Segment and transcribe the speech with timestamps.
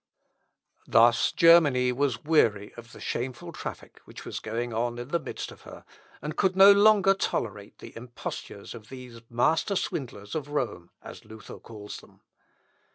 [0.87, 5.51] Thus Germany was weary of the shameful traffic which was going on in the midst
[5.51, 5.85] of her,
[6.23, 11.59] and could no longer tolerate the impostures of these master swindlers of Rome, as Luther
[11.59, 12.21] calls them.